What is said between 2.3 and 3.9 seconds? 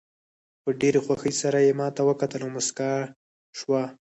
او موسکاه شوه.